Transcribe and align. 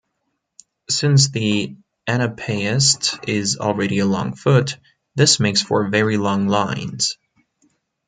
Since 0.89 1.29
the 1.29 1.75
anapaest 2.09 3.29
is 3.29 3.59
already 3.59 3.99
a 3.99 4.07
long 4.07 4.33
foot, 4.35 4.79
this 5.13 5.39
makes 5.39 5.61
for 5.61 5.89
very 5.89 6.17
long 6.17 6.47
lines. 6.47 7.19